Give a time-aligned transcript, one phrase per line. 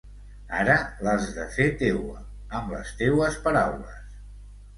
[0.61, 0.77] Ara
[1.07, 2.23] l'has de fer teua,
[2.61, 4.03] amb les teues paraules.